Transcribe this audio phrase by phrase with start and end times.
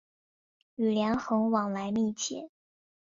[0.77, 2.49] 与连横往来密切。